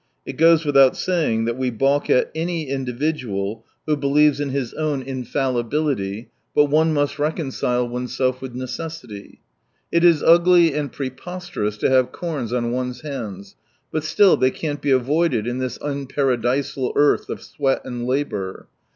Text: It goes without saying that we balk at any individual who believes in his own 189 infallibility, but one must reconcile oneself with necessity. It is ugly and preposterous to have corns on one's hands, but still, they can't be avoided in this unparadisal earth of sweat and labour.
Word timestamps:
It 0.25 0.33
goes 0.33 0.65
without 0.65 0.97
saying 0.97 1.45
that 1.45 1.59
we 1.59 1.69
balk 1.69 2.09
at 2.09 2.31
any 2.33 2.67
individual 2.71 3.65
who 3.85 3.95
believes 3.95 4.39
in 4.39 4.49
his 4.49 4.73
own 4.73 5.01
189 5.01 5.17
infallibility, 5.19 6.31
but 6.55 6.71
one 6.71 6.91
must 6.91 7.19
reconcile 7.19 7.87
oneself 7.87 8.41
with 8.41 8.55
necessity. 8.55 9.41
It 9.91 10.03
is 10.03 10.23
ugly 10.23 10.73
and 10.73 10.91
preposterous 10.91 11.77
to 11.77 11.89
have 11.91 12.11
corns 12.11 12.51
on 12.51 12.71
one's 12.71 13.01
hands, 13.01 13.55
but 13.91 14.03
still, 14.03 14.37
they 14.37 14.49
can't 14.49 14.81
be 14.81 14.89
avoided 14.89 15.45
in 15.45 15.59
this 15.59 15.77
unparadisal 15.77 16.93
earth 16.95 17.29
of 17.29 17.43
sweat 17.43 17.81
and 17.85 18.07
labour. 18.07 18.69